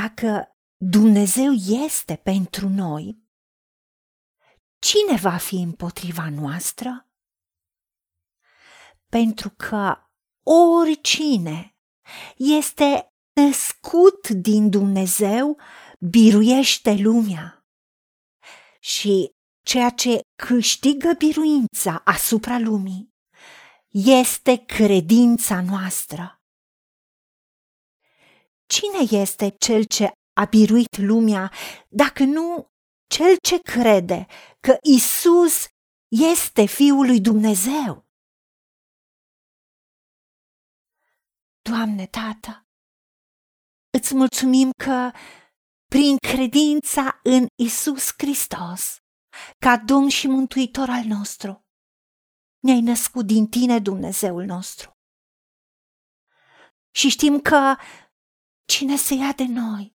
[0.00, 1.52] Dacă Dumnezeu
[1.84, 3.22] este pentru noi,
[4.78, 7.08] cine va fi împotriva noastră?
[9.06, 9.96] Pentru că
[10.80, 11.76] oricine
[12.36, 15.60] este născut din Dumnezeu
[16.00, 17.66] biruiește lumea.
[18.80, 19.30] Și
[19.66, 23.14] ceea ce câștigă biruința asupra lumii
[23.88, 26.41] este credința noastră.
[28.76, 31.52] Cine este cel ce a biruit lumea
[31.88, 32.66] dacă nu
[33.06, 34.26] cel ce crede
[34.60, 35.66] că Isus
[36.08, 38.06] este Fiul lui Dumnezeu?
[41.68, 42.66] Doamne, Tată,
[43.98, 45.10] îți mulțumim că
[45.86, 48.96] prin credința în Isus Hristos,
[49.58, 51.64] ca Domn și Mântuitor al nostru,
[52.58, 54.90] ne-ai născut din tine, Dumnezeul nostru.
[56.94, 57.76] Și știm că
[58.72, 59.96] cine se ia de noi,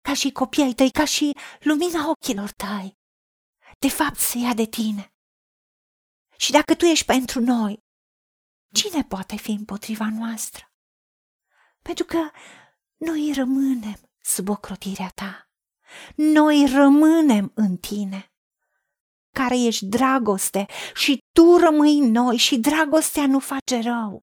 [0.00, 2.98] ca și copiii ai tăi, ca și lumina ochilor tăi,
[3.78, 5.14] de fapt se ia de tine.
[6.36, 7.82] Și dacă tu ești pentru noi,
[8.74, 10.72] cine poate fi împotriva noastră?
[11.82, 12.30] Pentru că
[12.96, 15.50] noi rămânem sub ocrotirea ta.
[16.14, 18.32] Noi rămânem în tine,
[19.34, 24.29] care ești dragoste și tu rămâi în noi și dragostea nu face rău.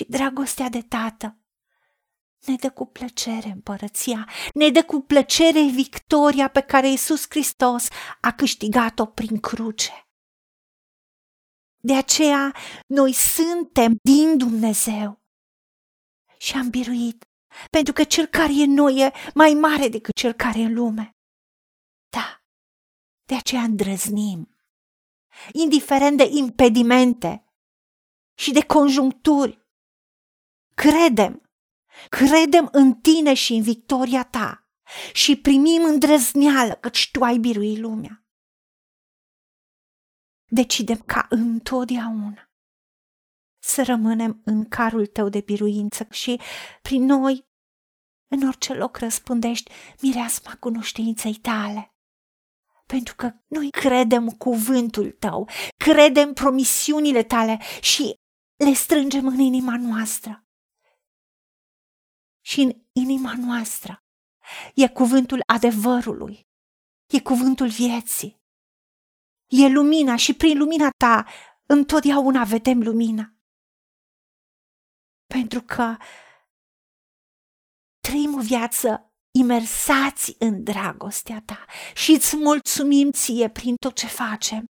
[0.00, 1.38] Și dragostea de tată
[2.46, 7.88] ne dă cu plăcere împărăția, ne dă cu plăcere victoria pe care Iisus Hristos
[8.20, 10.08] a câștigat-o prin cruce.
[11.76, 12.54] De aceea
[12.86, 15.22] noi suntem din Dumnezeu
[16.38, 17.24] și am biruit
[17.70, 20.74] pentru că cel care e în noi e mai mare decât cel care e în
[20.74, 21.16] lume.
[22.08, 22.42] Da,
[23.24, 24.56] de aceea îndrăznim,
[25.52, 27.44] indiferent de impedimente
[28.34, 29.59] și de conjuncturi.
[30.80, 31.50] Credem,
[32.08, 34.68] credem în tine și în victoria ta
[35.12, 38.24] și primim îndrăzneală căci tu ai biruit lumea.
[40.48, 42.50] Decidem ca întotdeauna
[43.62, 46.40] să rămânem în carul tău de biruință și
[46.82, 47.48] prin noi
[48.30, 51.94] în orice loc răspundești mireasma cunoștinței tale.
[52.86, 58.14] Pentru că noi credem cuvântul tău, credem promisiunile tale și
[58.64, 60.44] le strângem în inima noastră.
[62.50, 64.04] Și în inima noastră.
[64.74, 66.46] E cuvântul adevărului,
[67.06, 68.40] e cuvântul vieții,
[69.46, 71.26] e lumina și prin lumina ta
[71.66, 73.34] întotdeauna vedem lumina.
[75.26, 75.96] Pentru că
[78.00, 84.64] trăim o viață imersați în dragostea ta și îți mulțumim ție prin tot ce facem,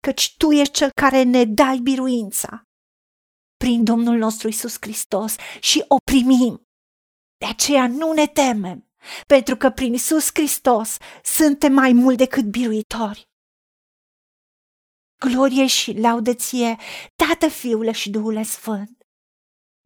[0.00, 2.62] căci tu ești cel care ne dai biruința
[3.62, 6.68] prin Domnul nostru Isus Hristos și o primim.
[7.36, 8.90] De aceea nu ne temem,
[9.26, 13.28] pentru că prin Isus Hristos suntem mai mult decât biruitori.
[15.24, 16.76] Glorie și laudă ție,
[17.14, 19.06] Tată, Fiule și Duhul Sfânt,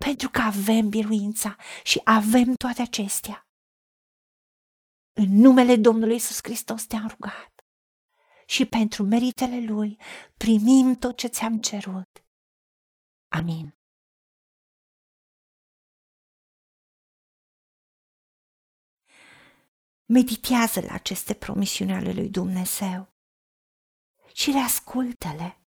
[0.04, 3.48] pentru că avem biruința și avem toate acestea.
[5.12, 7.52] În numele Domnului Isus Hristos te-am rugat
[8.46, 10.00] și pentru meritele Lui
[10.36, 12.25] primim tot ce ți-am cerut.
[13.28, 13.74] Amin.
[20.08, 23.08] Meditează la aceste promisiuni ale lui Dumnezeu
[24.32, 25.60] și le ascultă-le.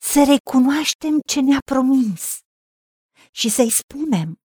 [0.02, 2.38] să recunoaștem ce ne-a promis
[3.30, 4.40] și să-i spunem,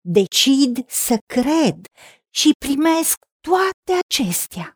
[0.00, 1.86] decid să cred
[2.30, 4.75] și primesc toate acestea.